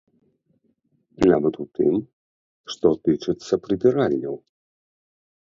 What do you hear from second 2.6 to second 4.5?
што тычыцца прыбіральняў.